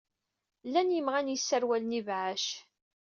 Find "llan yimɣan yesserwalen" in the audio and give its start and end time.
0.65-1.97